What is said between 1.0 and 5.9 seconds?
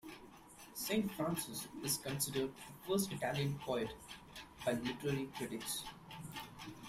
Francis is considered the first Italian poet by literary critics.